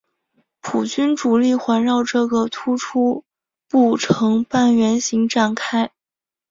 [0.61, 3.23] 普军主力环绕这个突出
[3.69, 5.91] 部成半圆形展开。